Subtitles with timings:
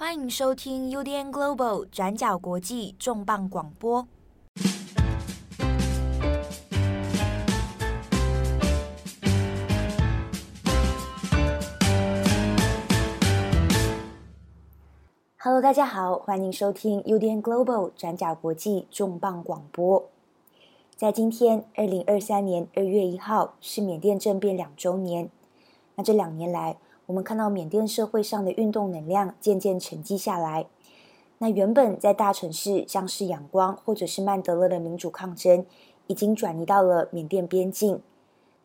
[0.00, 4.06] 欢迎收听 UDN Global 转角国际重磅广播。
[15.38, 20.08] Hello，大家好，欢迎收听 UDN Global 转角国际重磅广播。
[20.94, 25.28] 在今天，二零二三年二月一号是缅甸政变两周年。
[25.96, 26.76] 那这两年来，
[27.08, 30.66] 我们看到缅甸社会上的运动能量渐渐沉积下来。
[31.38, 35.64] 那原本在大城市像是仰光或者是曼德勒的民主抗争，
[36.06, 38.02] 已经转移到了缅甸边境。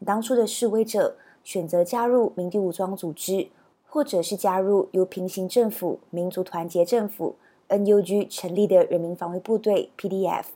[0.05, 3.47] 当初的示威者选择加入民地武装组织，
[3.87, 7.35] 或者是加入由平行政府民族团结政府
[7.69, 10.47] （NUG） 成立的人民防卫部队 （PDF），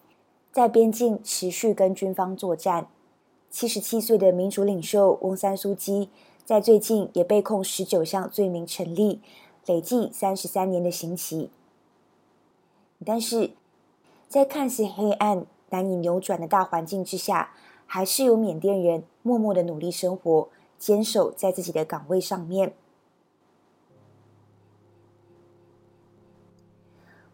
[0.51, 2.89] 在边境持续跟军方作战。
[3.49, 6.09] 七十七岁的民主领袖翁山苏基。
[6.47, 9.19] 在最近也被控十九项罪名成立，
[9.65, 11.49] 累计三十三年的刑期。
[13.05, 13.51] 但是，
[14.29, 17.51] 在看似黑暗、难以扭转的大环境之下，
[17.85, 20.47] 还是有缅甸人默默的努力生活，
[20.79, 22.71] 坚守在自己的岗位上面。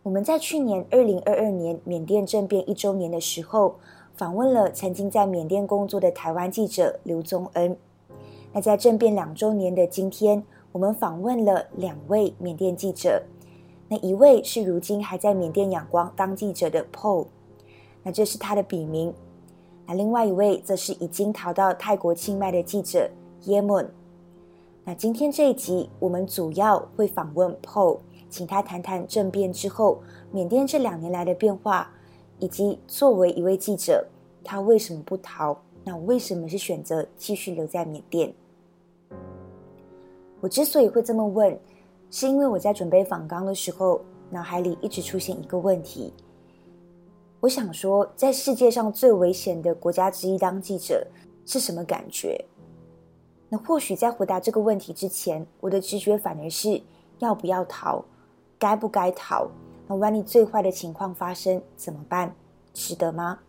[0.02, 3.76] 我们在去年二零二二年缅甸政变一周年的时候，
[4.16, 7.78] 访问了曾经在缅甸工作的台湾记者刘宗恩。
[8.54, 13.24] 那在政变两周年的今天，我们访问了两位缅甸记者。
[13.90, 17.26] 那一位是如今还在缅甸仰光当记者的 Paul，
[18.04, 19.12] 那这是他的笔名。
[19.88, 23.10] 那另外一位则是已经逃到泰国清迈的记者
[23.44, 23.88] Yemun。
[24.86, 30.00] 那今天这一集，我们主要会访问 Paul，请他谈谈政变之后
[30.32, 31.92] 缅甸这两年来的变化，
[32.38, 34.08] 以及作为一位记者，
[34.44, 35.58] 他为什么不逃？
[35.84, 38.34] 那为什么是选择继续留在缅甸？
[40.44, 41.58] 我之所以会这么问，
[42.12, 46.14] 是因为我在准备访纲的时候，脑海里一直出现一个问题。
[47.40, 51.08] 我想说，在世界上最危险的国家之一当记者
[51.46, 52.44] 是什么感觉？
[53.48, 56.82] 那或许在回答这个问题之前，我的直觉反而是
[57.20, 58.04] 要不要逃，
[58.60, 59.48] 该不该逃？
[59.88, 62.36] 那万一最坏的情况发生怎么办？
[62.74, 63.40] 值得吗？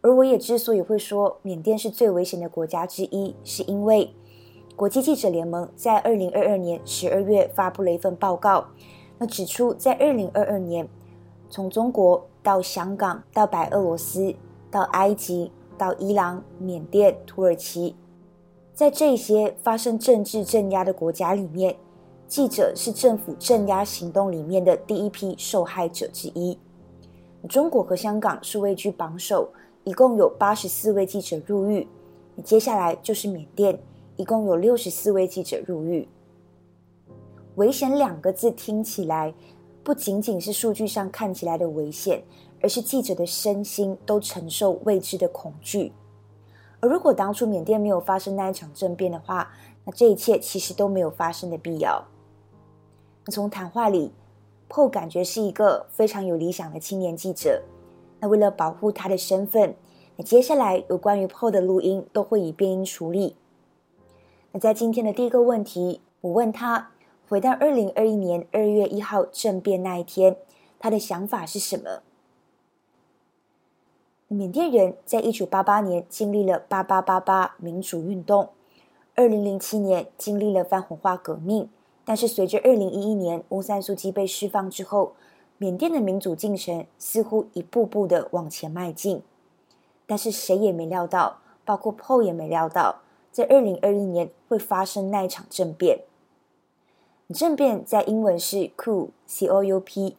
[0.00, 4.10] 而我也之所以会说缅甸是最危险的国家之一，是因为。
[4.80, 8.64] 国际记者联盟在二零二二年十二月发布了一份报告，
[9.18, 10.88] 那指出，在二零二二年，
[11.50, 14.34] 从中国到香港到白俄罗斯
[14.70, 17.94] 到埃及到伊朗、缅甸、土耳其，
[18.72, 21.76] 在这些发生政治镇压的国家里面，
[22.26, 26.58] 记者是政府镇压行动里面的第一批受害者之一。
[27.50, 29.50] 中国和香港是位居榜首，
[29.84, 31.86] 一共有八十四位记者入狱。
[32.42, 33.78] 接下来就是缅甸。
[34.20, 36.06] 一共有六十四位记者入狱。
[37.54, 39.32] 危险两个字听起来
[39.82, 42.22] 不仅仅是数据上看起来的危险，
[42.60, 45.90] 而是记者的身心都承受未知的恐惧。
[46.80, 49.50] 而如果当初缅甸没有发生那一场政变的话，
[49.86, 52.04] 那这一切其实都没有发生的必要。
[53.32, 54.12] 从谈话里
[54.68, 57.62] ，PO 感觉是一个非常有理想的青年记者。
[58.20, 59.74] 那为了保护他的身份，
[60.16, 63.36] 那接下来有关于 PO 的录音都会以变音处理。
[64.52, 66.90] 那在今天的第一个问题，我问他
[67.28, 70.36] 回到二零二一年二月一号政变那一天，
[70.80, 72.02] 他的想法是什么？
[74.26, 78.48] 缅甸人在一九八八年经历了八八八八民主运动，
[79.14, 81.70] 二零零七年经历了泛红化革命，
[82.04, 85.12] 但是随着二零一一年翁山苏基被释放之后，
[85.58, 89.22] 缅甸的民主进程似乎一步步的往前迈进，
[90.06, 93.02] 但是谁也没料到，包括 PO 也没料到。
[93.30, 96.04] 在二零二一年会发生那一场政变。
[97.32, 100.16] 政变在英文是 coup，c o u p，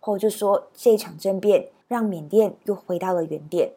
[0.00, 3.74] 或者说这场政变让缅甸又回到了原点。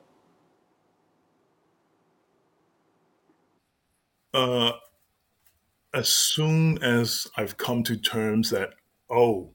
[4.31, 4.71] Uh,
[5.93, 8.71] as soon as I've come to terms that,
[9.07, 9.53] oh,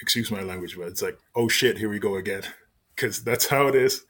[0.00, 2.42] excuse my language, but it's like, oh shit, here we go again,
[2.96, 4.04] because that's how it is.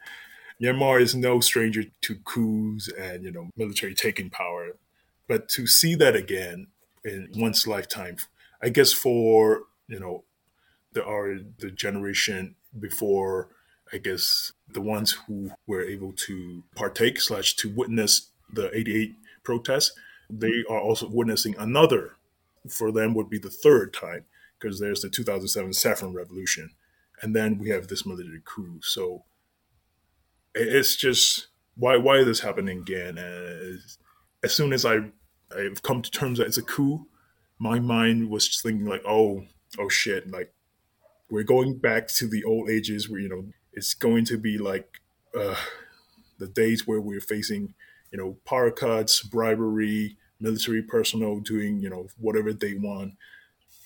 [0.62, 4.76] Myanmar is no stranger to coups and you know military taking power,
[5.28, 6.68] but to see that again
[7.04, 8.16] in one's lifetime,
[8.62, 10.24] I guess for you know
[10.92, 13.48] there are the generation before,
[13.92, 19.14] I guess the ones who were able to partake slash to witness the '88
[19.44, 19.92] protests,
[20.28, 22.16] they are also witnessing another.
[22.68, 24.24] For them, would be the third time
[24.58, 26.70] because there's the 2007 Saffron Revolution,
[27.22, 28.80] and then we have this military coup.
[28.82, 29.24] So
[30.58, 33.18] it's just why why is this happening again?
[33.18, 33.80] And
[34.42, 34.98] as soon as I
[35.56, 37.06] I've come to terms that it's a coup,
[37.58, 39.44] my mind was just thinking like, oh,
[39.78, 40.52] oh shit, like
[41.30, 45.00] we're going back to the old ages where you know it's going to be like
[45.38, 45.56] uh,
[46.38, 47.74] the days where we're facing
[48.10, 53.14] you know power cuts, bribery, military personnel doing you know whatever they want.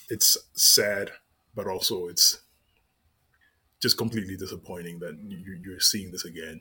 [0.09, 1.11] It's sad,
[1.55, 2.41] but also it's
[3.83, 6.61] just completely disappointing that you're seeing this again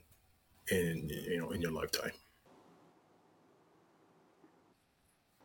[0.71, 2.13] in you know in your lifetime.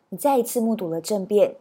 [0.09, 1.57] 你再一次目睹了政变。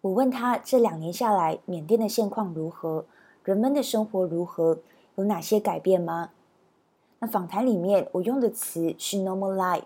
[0.00, 3.04] 我问他这两年下来，缅甸的现况如何？
[3.44, 4.78] 人们的生活如何？
[5.16, 6.30] 有哪些改变吗？
[7.18, 9.82] 那访谈里面我用的词是 “normal life”。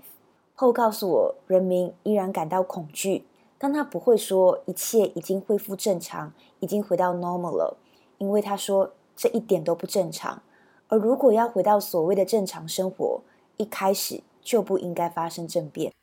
[0.55, 3.25] 后告诉我，人民依然感到恐惧，
[3.59, 7.77] 但他不会说一切已经恢复正常，已经回到 normal 了，
[8.19, 10.42] 因为他说这一点都不正常。
[10.88, 13.24] 而如果要回到所谓的正常生活，
[13.58, 15.94] 一开始就不应该发生政变。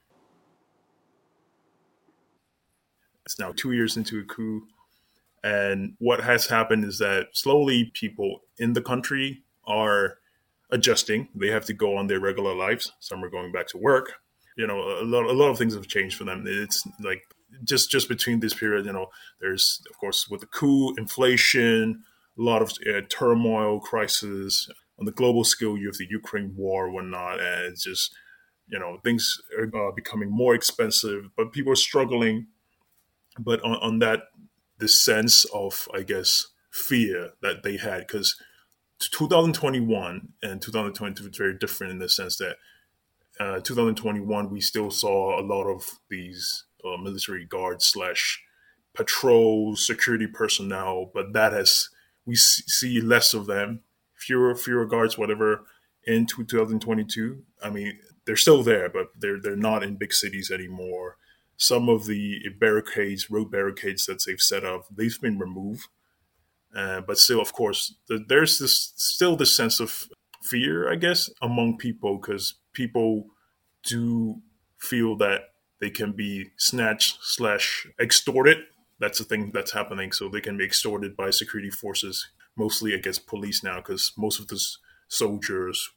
[3.25, 4.69] It's now two years into a coup.
[5.43, 10.19] And what has happened is that slowly people in the country are
[10.70, 11.28] adjusting.
[11.34, 12.93] They have to go on their regular lives.
[13.00, 14.14] Some are going back to work.
[14.56, 16.44] You know, a lot, a lot of things have changed for them.
[16.46, 17.22] It's like
[17.64, 19.08] just just between this period, you know,
[19.40, 22.04] there's of course with the coup, inflation,
[22.41, 25.77] a lot of uh, turmoil, crisis on the global scale.
[25.77, 28.13] You have the Ukraine war, whatnot, and it's just
[28.67, 32.47] you know things are uh, becoming more expensive, but people are struggling
[33.39, 34.23] but on, on that
[34.77, 38.35] the sense of i guess fear that they had because
[38.99, 42.57] 2021 and 2022 is very different in the sense that
[43.39, 48.41] uh, 2021 we still saw a lot of these uh, military guards slash
[48.94, 51.89] patrol security personnel but that has
[52.25, 53.81] we see less of them
[54.15, 55.65] fewer fewer guards whatever
[56.06, 61.18] in 2022 i mean they're still there but they're they're not in big cities anymore
[61.62, 65.88] some of the barricades, road barricades that they've set up, they've been removed.
[66.75, 70.07] Uh, but still, of course, there's this still this sense of
[70.41, 73.27] fear, I guess, among people because people
[73.83, 74.41] do
[74.79, 75.41] feel that
[75.79, 78.57] they can be snatched slash extorted.
[79.01, 80.13] That's the thing that's happening.
[80.13, 84.48] So they can be extorted by security forces, mostly against police now, because most of
[84.48, 84.63] the
[85.09, 85.89] soldiers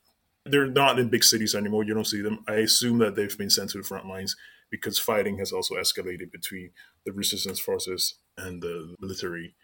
[0.47, 1.85] they're not in big cities anymore.
[1.85, 2.45] You don't see them.
[2.47, 4.37] I assume that they've been sent to the front lines
[4.71, 6.71] because fighting has also escalated between
[7.05, 9.55] the resistance forces and the military.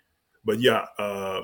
[0.44, 1.42] But yeah, uh,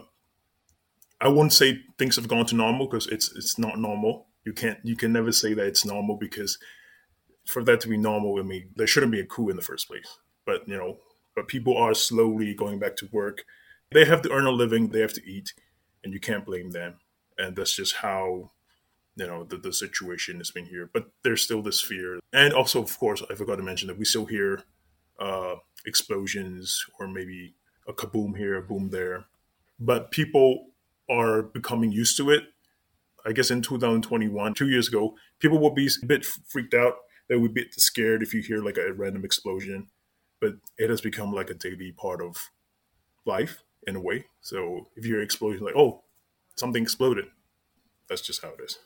[1.20, 4.28] I wouldn't say things have gone to normal because it's it's not normal.
[4.44, 6.58] You can't you can never say that it's normal because
[7.44, 9.88] for that to be normal, I mean there shouldn't be a coup in the first
[9.88, 10.18] place.
[10.46, 10.98] But you know,
[11.36, 13.44] but people are slowly going back to work.
[13.92, 14.88] They have to earn a living.
[14.88, 15.52] They have to eat,
[16.02, 16.94] and you can't blame them.
[17.38, 18.50] And that's just how
[19.16, 22.82] you know the, the situation has been here but there's still this fear and also
[22.82, 24.62] of course i forgot to mention that we still hear
[25.18, 25.54] uh,
[25.86, 27.54] explosions or maybe
[27.88, 29.24] a kaboom here a boom there
[29.80, 30.66] but people
[31.10, 32.44] are becoming used to it
[33.24, 36.96] i guess in 2021 two years ago people would be a bit freaked out
[37.28, 39.88] they would be scared if you hear like a random explosion
[40.40, 42.36] but it has become like a daily part of
[43.24, 46.02] life in a way so if you're exploding, like oh
[46.56, 47.26] something exploded
[48.08, 48.78] that's just how it is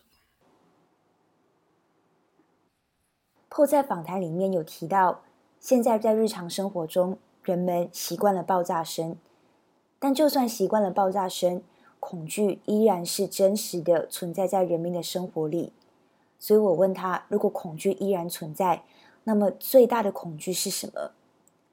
[3.52, 5.22] 后在访谈里面有提到，
[5.58, 9.18] 现在在日常生活中，人们习惯了爆炸声，
[9.98, 11.62] 但就算习惯了爆炸声，
[11.98, 15.72] 恐惧依然是真实的存在在人民的生活里。
[16.38, 18.84] 所以我问他，如果恐惧依然存在，
[19.24, 21.12] 那么最大的恐惧是什么？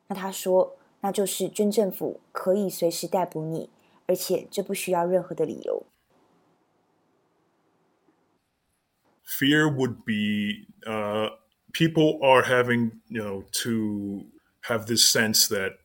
[0.09, 3.71] 那他说，那就是军政府可以随时逮捕你，
[4.07, 5.87] 而且这不需要任何的理由。
[9.25, 11.31] Fear would be, uh.
[11.73, 14.27] people are having you know to
[14.69, 15.79] have this sense that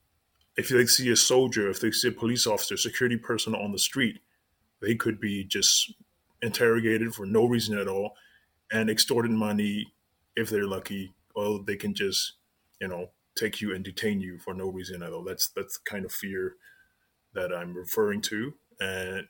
[0.58, 3.77] if they see a soldier, if they see a police officer, security person on the
[3.77, 4.20] street,
[4.82, 5.94] they could be just
[6.42, 8.18] interrogated for no reason at all
[8.70, 9.94] and extorted money
[10.36, 12.34] if they're lucky, or they can just,
[12.82, 15.25] you know, take you and detain you for no reason at all.
[15.25, 16.57] That's that's the kind of fear
[17.35, 18.55] that I'm referring to.
[18.81, 19.27] And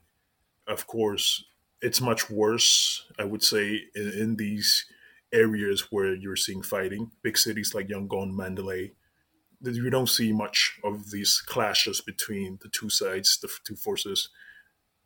[0.66, 1.44] of course,
[1.80, 4.86] it's much worse, I would say, in, in these
[5.32, 8.92] areas where you're seeing fighting, big cities like Yangon, Mandalay,
[9.60, 14.28] you don't see much of these clashes between the two sides, the two forces.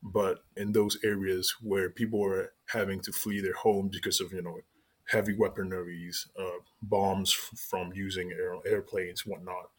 [0.03, 4.43] But in those areas where people are having to flee their homes because of you
[4.43, 4.59] know
[5.08, 9.70] heavy weaponaries, uh, bombs from using air, airplanes, whatnot,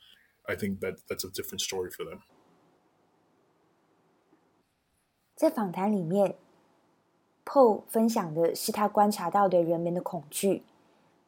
[0.47, 2.21] I think that that's a different story for them.
[5.35, 6.37] 在访谈里面，
[7.45, 10.63] Paul 分享的是他观察到的人们的恐惧。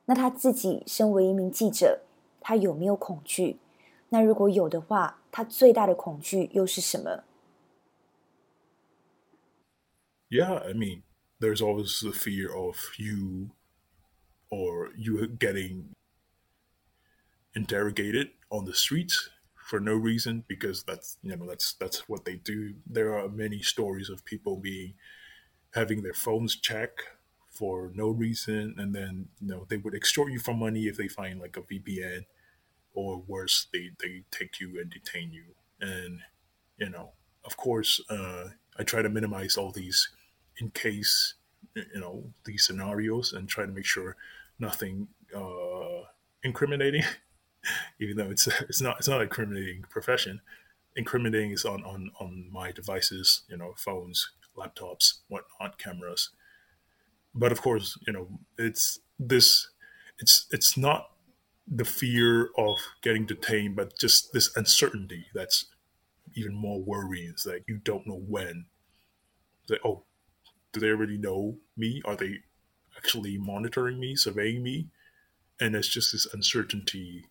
[0.06, 2.02] 那他自己身为一名记者，
[2.40, 3.58] 他有没有恐惧？
[4.10, 7.24] 那如果有的话，他最大的恐惧又是什么？
[10.28, 11.02] Yeah, I mean,
[11.40, 13.50] there's always the fear of you
[14.49, 15.95] or you getting
[17.55, 19.29] interrogated on the streets
[19.69, 22.73] for no reason because that's you know that's that's what they do.
[22.87, 24.95] There are many stories of people being
[25.73, 27.03] having their phones checked
[27.49, 31.07] for no reason, and then you know they would extort you for money if they
[31.07, 32.25] find like a VPN,
[32.93, 35.55] or worse, they they take you and detain you.
[35.79, 36.21] And
[36.77, 37.11] you know,
[37.45, 40.09] of course, uh, I try to minimize all these
[40.57, 41.35] in case
[41.75, 44.15] you know these scenarios and try to make sure
[44.59, 46.03] nothing uh,
[46.43, 47.03] incriminating
[47.99, 50.41] even though it's it's not it's not a incriminating profession.
[50.95, 56.29] Incriminating is on on on my devices, you know, phones, laptops, whatnot, cameras.
[57.33, 59.69] But of course, you know, it's this.
[60.19, 61.11] It's it's not
[61.67, 65.65] the fear of getting detained, but just this uncertainty that's
[66.35, 67.33] even more worrying.
[67.35, 68.65] Is that you don't know when.
[69.69, 70.03] Like oh,
[70.73, 72.01] do they already know me?
[72.05, 72.39] Are they
[72.98, 74.88] actually monitoring me, surveying me?
[75.60, 77.26] And it's just this uncertainty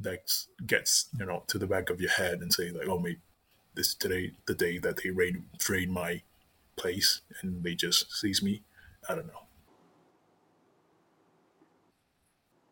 [0.00, 0.30] that
[0.66, 3.20] gets you know to the back of your head and say like, oh, maybe
[3.74, 6.22] this today the day that they raid raid my
[6.76, 8.62] place and they just seize me.
[9.08, 9.46] I don't know.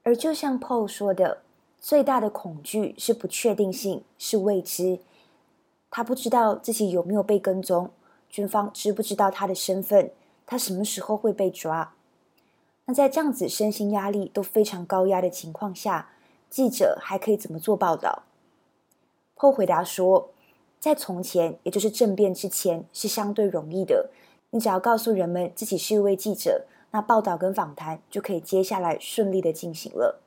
[0.05, 1.43] 而就像 Paul 说的，
[1.81, 4.99] 最大的恐惧是不确定性，是未知。
[5.91, 7.95] 他不知道自己有没有被跟踪，
[8.29, 10.11] 军方知不知道他的身份，
[10.45, 11.95] 他什么时候会被抓。
[12.88, 16.10] 那在这样子身心压力都非常高压的情况下，
[16.50, 18.24] 记者还可以怎么做报道
[19.36, 20.30] 后回答说，
[20.80, 24.10] 在从前，也就是政变之前，是相对容易的。
[24.52, 30.22] 你只要告诉人们自己是一位记者，那报道跟访谈就可以接下来顺利的进行了。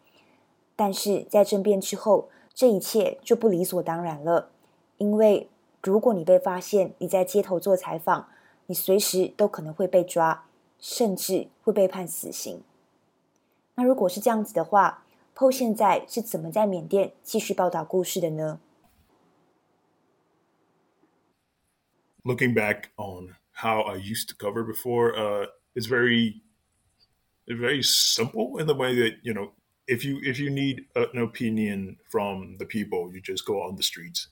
[0.76, 4.50] 但是在政变之后，这一切就不理所当然了，
[4.98, 5.48] 因为
[5.82, 8.28] 如果你被发现你在街头做采访，
[8.66, 10.44] 你随时都可能会被抓，
[10.80, 12.62] 甚至会被判死刑。
[13.74, 18.60] 那如果是这样子的话，Paul 现在是怎么在缅甸继续报道故事的呢
[22.24, 26.42] ？Looking back on how I used to cover before, uh, it's very,
[27.46, 29.52] very simple in the way that you know
[29.86, 33.82] if you if you need an opinion from the people, you just go on the
[33.82, 34.28] streets,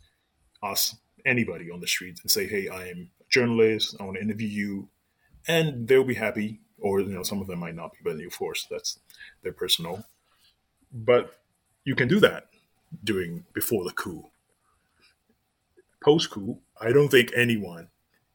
[0.63, 3.97] ask anybody on the streets, and say, "Hey, I am a journalist.
[3.99, 4.89] I want to interview you
[5.49, 6.61] and they'll be happy.
[6.81, 9.01] Or you know, some of them might not be, but of course, that's
[9.43, 10.05] their personal
[10.93, 11.41] but
[11.85, 12.49] you can do that
[13.05, 14.29] during before the coup.
[16.03, 17.89] Post coup, I don't think anyone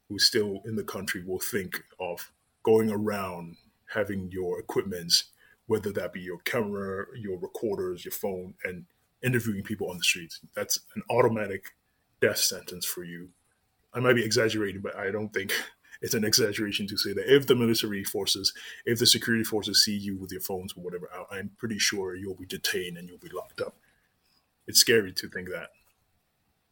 [0.10, 3.58] who's still in the country will think of going around
[3.94, 5.24] having your equipment,
[5.68, 8.86] whether that be your camera, your recorders, your phone, and
[9.24, 10.40] interviewing people on the streets.
[10.56, 11.76] That's an automatic
[12.22, 13.30] death sentence for you.
[13.94, 15.54] I might be exaggerating, but I don't think
[16.04, 18.54] it's an exaggeration to say that if the military forces,
[18.86, 22.14] if the security forces see you with your phones or whatever out, I'm pretty sure
[22.14, 23.78] you'll be detained and you'll be locked up.
[24.68, 25.70] It's scary to think that.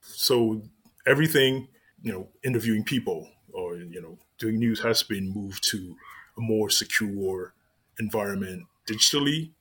[0.01, 0.61] So
[1.07, 1.69] everything,
[2.03, 5.95] you know, interviewing people or, you know, doing news has been moved to
[6.37, 7.53] a more secure
[7.99, 9.51] environment digitally.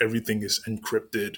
[0.00, 1.36] Everything is encrypted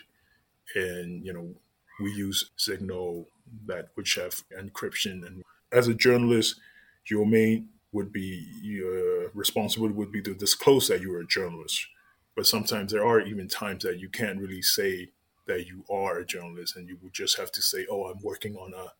[0.76, 1.52] and, you know,
[2.00, 3.26] we use Signal
[3.66, 6.60] that which have encryption and as a journalist,
[7.06, 11.87] your main would be your responsibility would be to disclose that you're a journalist.
[12.35, 15.11] But sometimes there are even times that you can't really say
[15.47, 18.56] that you are a journalist, and you would just have to say, "Oh, I'm working
[18.56, 18.94] on a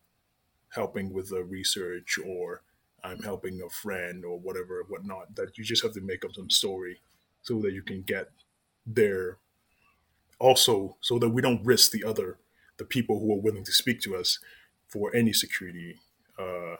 [0.69, 2.61] helping with the research," or
[3.03, 5.35] "I'm helping a friend," or whatever, whatnot.
[5.35, 6.99] That you just have to make up some story
[7.41, 8.29] so that you can get
[8.85, 9.37] there.
[10.39, 12.37] Also, so that we don't risk the other,
[12.77, 14.39] the people who are willing to speak to us
[14.87, 15.99] for any security.
[16.37, 16.75] Uh,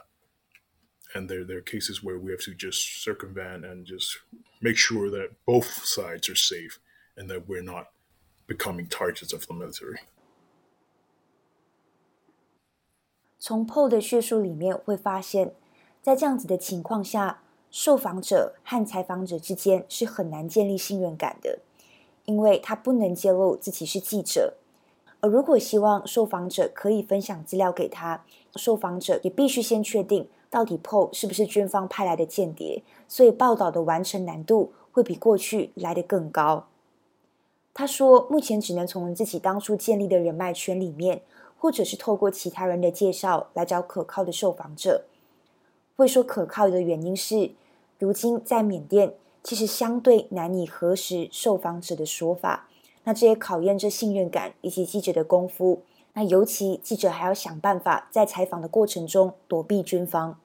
[1.14, 4.18] and there there are cases where we have to just circumvent and just
[4.60, 6.80] make sure that both sides are safe
[7.16, 7.88] and that we're not
[8.48, 10.00] becoming targets of the military.
[13.40, 15.54] 从 Paul 的叙述里面会发现，
[16.02, 21.60] 在这样子的情况下，受访者和采访者之间是很难建立信任感的，
[22.26, 24.56] 因为他不能揭露自己是记者，
[25.20, 36.68] 而如果希望受访者可以分享资料给他，受访者也必须先确定到底 PO 是不是军方派来的间谍，所以报道的完成难度会比过去来得更高。
[37.74, 41.24] 他说，目前只能从自己当初建立的人脉圈里面，
[41.58, 45.06] 或者是透过其他人的介绍来找可靠的受访者。
[45.96, 47.50] 会说可靠的原因是，
[47.98, 52.70] 如今在缅甸其实相对难以核实受访者的说法，
[53.06, 55.82] 那这也考验着信任感以及记者的功夫，
[56.14, 60.38] 那尤其记者还要想办法在采访的过程中躲避军方。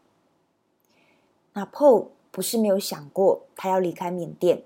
[1.58, 4.62] 那 Paul 不是没有想过他要离开缅甸，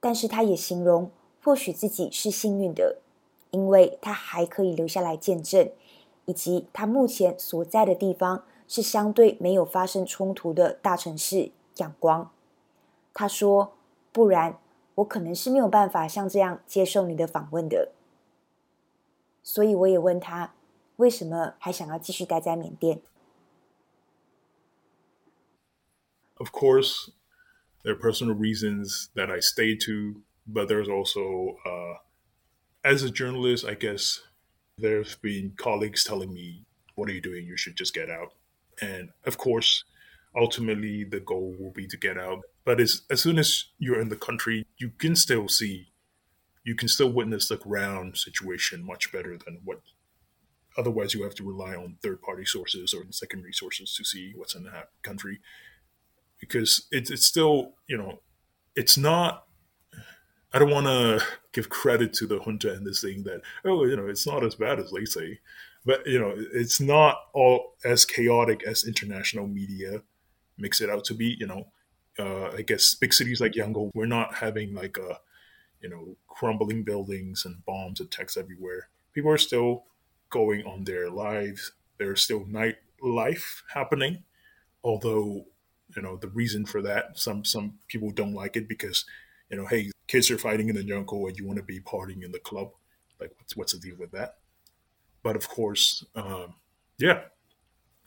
[0.00, 2.96] 但是他也形容或许自己是幸运的，
[3.52, 5.70] 因为他还可以留下来见证，
[6.24, 12.28] 以及他目前所在的地方是相对没有发生冲突的大城市仰光。
[13.14, 13.74] 他说
[14.10, 14.58] ：“不然
[14.96, 17.92] 我可能是没有办法像这样接受你的访问的。”
[19.44, 20.54] 所以我也问他，
[20.96, 23.00] 为什么还想要继续待在缅甸
[26.40, 27.10] ？Of course,
[27.82, 31.94] there are personal reasons that I stayed to, but there's also, uh,
[32.84, 34.20] as a journalist, I guess
[34.78, 36.64] there's been colleagues telling me,
[36.94, 37.46] "What are you doing?
[37.46, 38.34] You should just get out."
[38.80, 39.84] And of course,
[40.34, 42.44] ultimately, the goal will be to get out.
[42.64, 45.92] But as as soon as you're in the country, you can still see
[46.68, 49.80] you can still witness the ground situation much better than what
[50.76, 54.54] otherwise you have to rely on third party sources or secondary sources to see what's
[54.54, 55.40] in that country
[56.38, 58.20] because it's, it's still you know
[58.76, 59.44] it's not
[60.52, 61.20] i don't want to
[61.52, 64.54] give credit to the junta and this thing that oh you know it's not as
[64.54, 65.38] bad as they say
[65.84, 70.02] but you know it's not all as chaotic as international media
[70.56, 71.66] makes it out to be you know
[72.18, 75.18] uh, i guess big cities like yangon we're not having like a
[75.80, 78.88] you know, crumbling buildings and bombs attacks everywhere.
[79.12, 79.84] People are still
[80.30, 81.72] going on their lives.
[81.98, 84.24] There's still nightlife happening,
[84.82, 85.46] although
[85.96, 87.18] you know the reason for that.
[87.18, 89.04] Some some people don't like it because
[89.50, 92.24] you know hey kids are fighting in the jungle and you want to be partying
[92.24, 92.70] in the club.
[93.20, 94.36] Like what's what's the deal with that?
[95.22, 96.54] But of course um,
[96.98, 97.22] yeah.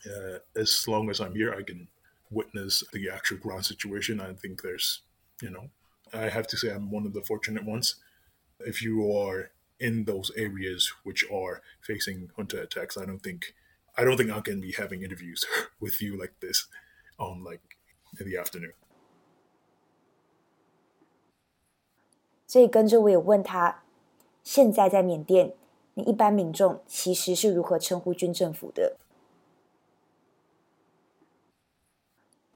[0.03, 1.87] Uh, as long as i'm here i can
[2.31, 4.21] witness the actual ground situation.
[4.21, 5.01] I think there's
[5.41, 5.69] you know
[6.13, 7.95] I have to say I'm one of the fortunate ones.
[8.59, 13.53] If you are in those areas which are facing junta attacks, I don't think
[13.97, 15.45] I don't think I can be having interviews
[15.79, 16.67] with you like this
[18.19, 18.73] in the afternoon.
[22.47, 23.83] 所以跟着我也问他，
[24.43, 25.53] 现在在缅甸，
[25.93, 28.97] 你一般民众其实是如何称呼军政府的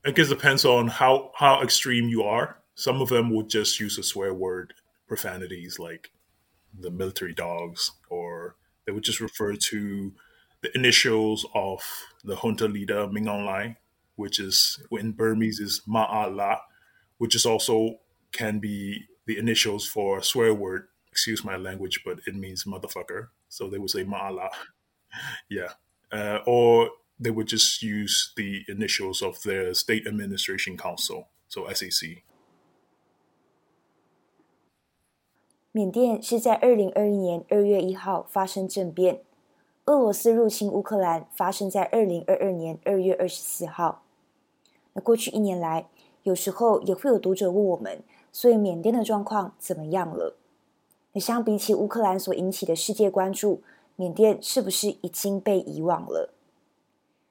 [0.02, 2.58] ？I guess depends on how how extreme you are.
[2.76, 4.74] Some of them would just use a swear word,
[5.08, 6.12] profanities like
[6.78, 10.12] the military dogs, or they would just refer to
[10.62, 11.82] the initials of
[12.24, 13.76] the junta leader Min Aung Hlaing
[14.15, 16.60] which is in Burmese is Ma'ala,
[17.17, 17.99] which is also
[18.32, 20.88] can be the initials for a swear word.
[21.12, 23.30] Excuse my language, but it means motherfucker.
[23.47, 24.49] So they would say Ma'ala.
[25.49, 25.73] yeah.
[26.12, 32.23] Uh, or they would just use the initials of their state administration council, so SAC.
[35.71, 39.21] 缅甸是在二零二一年二月一号发生政变，
[39.86, 44.05] 俄罗斯入侵乌克兰发生在二零二二年二月二十四号。
[44.95, 45.88] 那过去一年来，
[46.23, 50.36] 有时候也会有读者问我们，所以缅甸的状况怎么样了？
[51.12, 53.62] 那相比起乌克兰所引起的世界关注，
[53.95, 56.34] 缅甸是不是已经被遗忘了？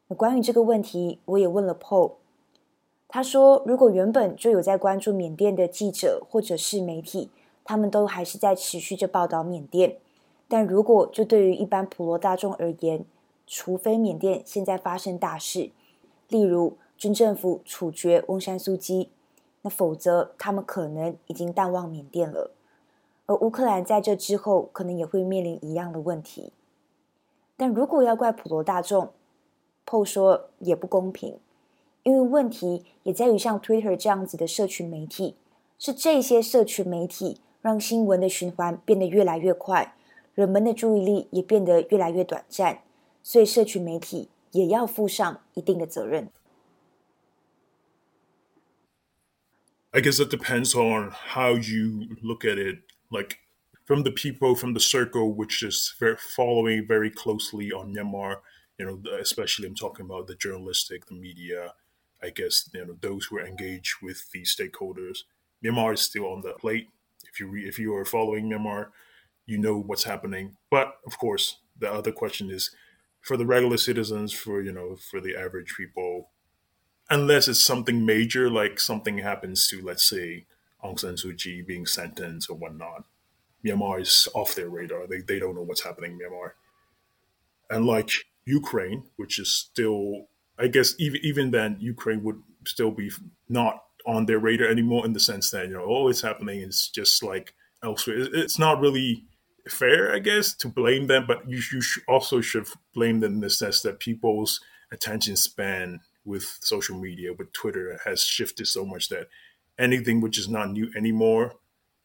[0.07, 2.13] 那关于这个问题，我也问了 Paul，
[3.09, 7.31] 他说，如果原本就有在关注缅甸的记者或者是媒体。
[7.67, 9.97] 他们都还是在持续着报道缅甸，
[10.47, 13.07] 但如果就对于一般普罗大众而言，
[13.47, 15.71] 除非缅甸现在发生大事，
[16.29, 19.11] 例如军政府处决翁山苏基，
[19.61, 22.53] 那否则他们可能已经淡忘缅甸了。
[23.27, 26.55] 而乌克兰在这之后可能也会面临一样的问题。
[27.59, 29.11] 但如果要怪普罗大众
[29.85, 31.37] ，PO 说也不公平，
[32.05, 35.37] 因为问题也在于像 Twitter 这样子的社群媒体，
[35.79, 37.43] 是这些社群媒体。
[37.61, 39.95] 让新闻的循环变得越来越快，
[40.35, 42.81] 人们的注意力也变得越来越短暂，
[43.23, 46.29] 所以社群媒体也要负上一定的责任。
[49.95, 52.81] I guess it depends on how you look at it.
[53.11, 53.39] Like
[53.85, 58.39] from the people from the circle, which is very following very closely on Myanmar.
[58.79, 61.75] You know, especially I'm talking about the journalistic, the media.
[62.23, 65.19] I guess you know those who are engaged with the stakeholders.
[65.65, 66.89] Myanmar is still on the plate
[67.31, 68.89] if you re- if you are following Myanmar,
[69.47, 70.57] you know what's happening.
[70.71, 72.71] But of course, the other question is
[73.21, 76.31] for the regular citizens, for you know, for the average people,
[77.11, 80.47] unless it's something major, like something happens to, let's say,
[80.83, 83.05] Aung San Suu Kyi being sentenced or whatnot,
[83.65, 85.07] Myanmar is off their radar.
[85.07, 86.53] They they don't know what's happening in Myanmar.
[87.71, 88.11] And like
[88.45, 93.11] Ukraine, which is still, I guess, even even then, Ukraine would still be
[93.49, 96.91] not on their radar anymore in the sense that you know oh it's happening it's
[96.91, 99.25] just like elsewhere it's not really
[99.69, 103.51] fair, I guess, to blame them, but you, you also should blame them in the
[103.51, 104.61] sense that people's
[104.93, 109.29] attention span with social media, with Twitter, has shifted so much that
[109.79, 111.55] anything which is not new anymore,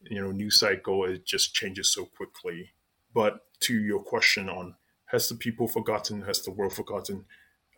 [0.02, 2.70] you know, news cycle, it just changes so quickly.
[3.14, 4.74] But to your question on
[5.06, 7.24] has the people forgotten, has the world forgotten?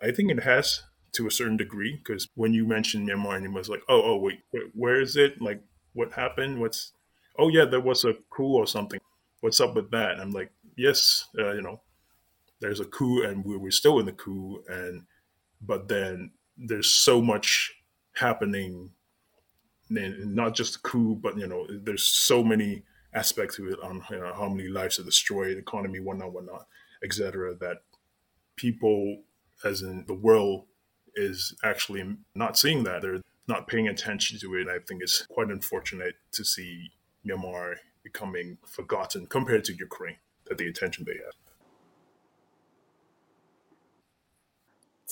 [0.02, 3.52] I think it has to a certain degree because when you mentioned Myanmar, and it
[3.52, 4.40] was like, oh, oh, wait,
[4.74, 5.40] where is it?
[5.40, 5.62] Like,
[5.94, 6.60] what happened?
[6.60, 6.92] What's,
[7.38, 9.00] oh, yeah, there was a coup or something.
[9.40, 10.20] What's up with that?
[10.20, 11.80] I'm like, yes, uh, you know,
[12.60, 14.62] there's a coup and we we're still in the coup.
[14.68, 15.04] And,
[15.64, 17.74] but then there's so much
[18.14, 18.90] happening,
[19.88, 22.82] and not just the coup, but, you know, there's so many
[23.14, 26.66] aspects of it on you know, how many lives are destroyed, economy, whatnot, whatnot,
[27.04, 27.54] etc.
[27.54, 27.82] that
[28.56, 29.22] people,
[29.64, 30.64] as in the world,
[31.14, 33.02] is actually not seeing that.
[33.02, 34.68] They're not paying attention to it.
[34.68, 36.92] I think it's quite unfortunate to see
[37.26, 41.34] Myanmar becoming forgotten compared to Ukraine, that the attention they have.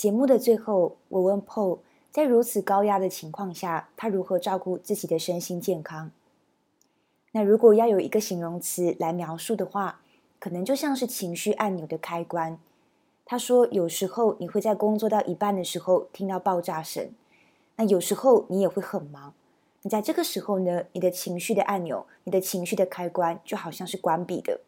[0.01, 6.11] 节目的最后，我问 Paul，在如此高压的情况下，他如何照顾自己的身心健康？
[7.33, 10.01] 那如果要有一个形容词来描述的话，
[10.39, 12.59] 可能就像是情绪按钮的开关。
[13.27, 17.11] 他说：“有时候你会在工作到一半的时候听到爆炸声，
[17.77, 19.35] 那有时候你也会很忙。
[19.83, 24.61] 你在这个时候呢，你的情绪的按钮、你的情绪的开关就好像是关闭的。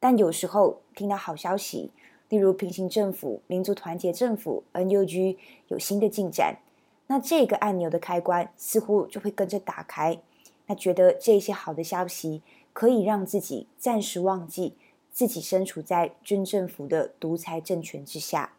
[0.00, 1.92] 但有时候听到好消息，
[2.28, 5.36] 例如平行政府、民族团结政府 （NUG）
[5.68, 6.58] 有新的进展，
[7.06, 10.20] 那这个按钮的开关似乎就会跟着打开。
[10.66, 14.74] 那觉得这些好的消息可以让自己暂时忘记。”
[15.10, 18.52] 自己身处在军政府的独裁政权之下，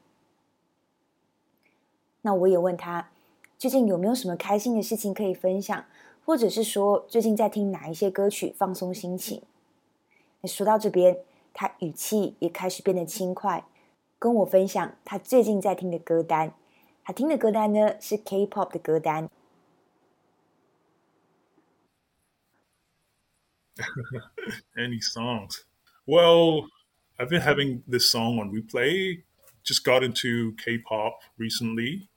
[2.22, 3.12] 那我也问他，
[3.58, 5.86] 最近有没有什么开心的事情可以分享，
[6.26, 9.42] 或者是说最近在听哪一些歌曲放松心情？
[10.42, 11.20] 那说到这边，
[11.53, 13.65] 他语气也开始变得轻快，
[14.19, 16.55] 跟我分享他最近在听的歌单。
[17.03, 19.31] 他听的歌单呢是 K-pop 的歌单。
[24.77, 25.65] Any songs?
[26.07, 26.69] Well,
[27.19, 29.25] I've been having this song on replay.
[29.65, 32.09] Just got into K-pop recently,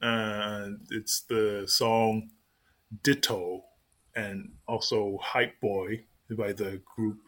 [0.00, 2.30] and it's the song
[3.02, 3.64] "Ditto"
[4.14, 7.18] and also "Hype Boy" by the group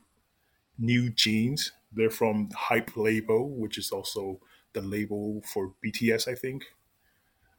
[0.79, 1.71] NewJeans.
[1.91, 4.39] They're from HYBE label, which is also
[4.73, 6.63] the label for BTS, I think.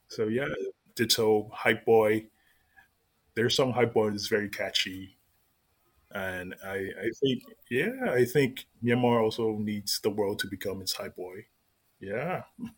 [0.07, 0.47] So yeah,
[0.95, 2.27] Ditto, Hype Boy.
[3.35, 5.17] Their song Hype Boy is very catchy.
[6.11, 10.93] And I, I think, yeah, I think Myanmar also needs the world to become its
[10.93, 11.47] Hype Boy.
[11.99, 12.43] Yeah.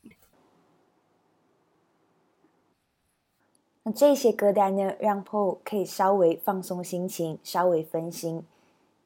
[3.84, 8.44] 那这些歌单呢，让 Paul 可以稍微放松心情，稍微分心。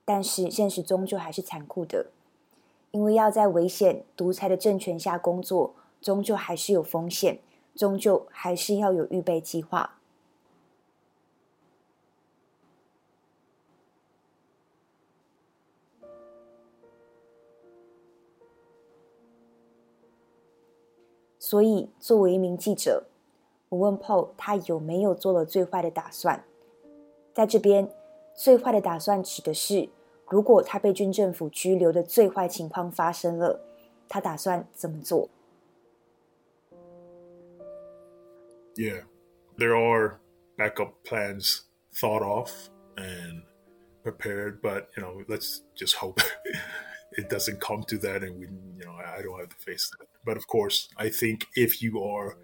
[0.03, 2.07] 但是现实终究还是残酷的，
[2.91, 7.39] 因为要在危险独裁的政权下工作，终究还是有风险，
[7.75, 9.97] 终究还是要有预备计划。
[21.39, 23.03] 所以，作为一名记者，
[23.67, 26.45] 我问 Paul 他有没有做了最坏的打算。
[27.33, 27.89] 在这边，
[28.40, 29.88] 最坏的打算指的是，
[30.28, 33.60] 如果他被军政府拘留的最坏情况发生了，
[34.08, 35.28] 他打算怎么做？
[38.74, 39.04] Yeah,
[39.56, 40.20] there are
[40.58, 41.62] backup plans
[41.94, 42.50] thought of
[42.96, 43.42] and
[44.02, 46.20] prepared, but you know, let's just hope
[47.12, 48.46] it doesn't come to that, and we,
[48.78, 50.06] you know, I don't have to face that.
[50.24, 52.36] But of course, I think if you are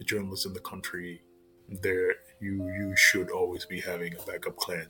[0.00, 1.22] a journalist in the country,
[1.68, 4.88] there you you should always be having a backup plan,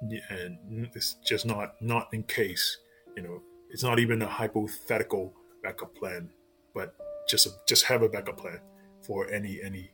[0.00, 2.78] and it's just not not in case
[3.16, 6.30] you know it's not even a hypothetical backup plan,
[6.74, 6.94] but
[7.28, 8.60] just a, just have a backup plan
[9.02, 9.90] for any any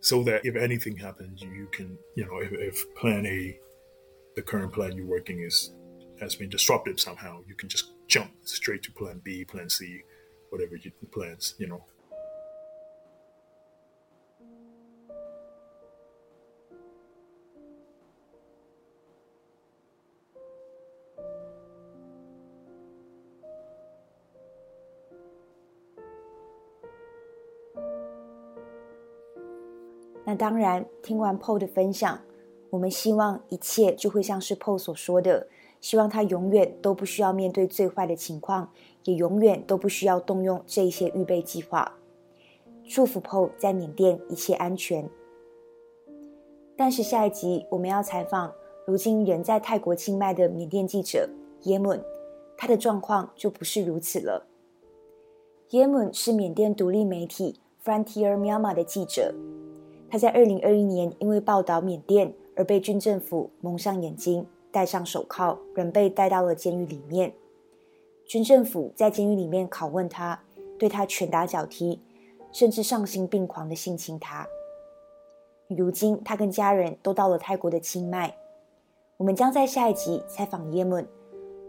[0.00, 3.58] so that if anything happens, you can you know if, if plan A,
[4.36, 5.72] the current plan you're working is
[6.20, 10.02] has been disrupted somehow, you can just jump straight to plan B, plan C,
[10.50, 11.84] whatever you plans, you know.
[30.30, 32.16] 那当然，听完 PO 的分享，
[32.70, 35.48] 我们希望一切就会像是 PO 所说的，
[35.80, 38.70] 希望他永远都不需要面对最坏的情况，
[39.02, 41.98] 也永远都不需要动用这些预备计划。
[42.84, 45.10] 祝福 PO 在缅甸一切安全。
[46.76, 48.52] 但是下一集我们要采访
[48.86, 51.28] 如今人在泰国清迈的缅甸记者
[51.62, 52.00] 耶门，
[52.56, 54.46] 他的状况就不是如此了。
[55.70, 59.34] 耶门是缅甸独立媒体 Frontier Myanmar 的记者，
[60.10, 67.32] 他在二零二一年因为报道缅甸而被军政府蒙上眼睛，戴上手铐，人被带到了监狱里面。
[68.26, 70.42] 军政府在监狱里面拷问他，
[70.78, 72.00] 对他拳打脚踢，
[72.52, 74.46] 甚至丧心病狂的性侵他。
[75.68, 78.36] 如今，他跟家人都到了泰国的清迈。
[79.16, 81.06] 我们将在下一集采访耶门，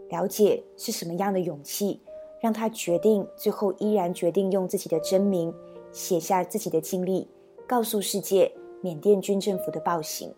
[0.08, 2.00] 了解是什么样的勇气，
[2.40, 5.54] 让他决定最后依然决定用自己的真名
[5.92, 7.28] 写下自己的经历，
[7.72, 10.30] 告诉世界缅甸军政府的暴行。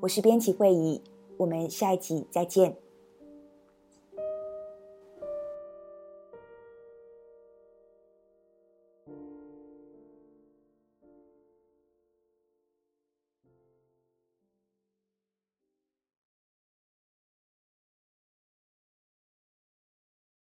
[0.00, 1.02] 我是编辑会议，
[1.36, 2.74] 我们下一集再见。